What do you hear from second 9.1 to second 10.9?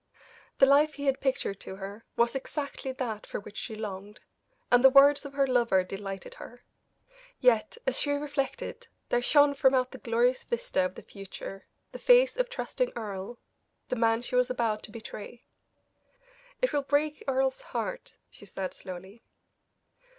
shone from out the glorious vista